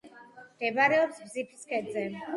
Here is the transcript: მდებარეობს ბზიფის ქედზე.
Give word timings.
მდებარეობს 0.53 1.21
ბზიფის 1.27 1.71
ქედზე. 1.75 2.09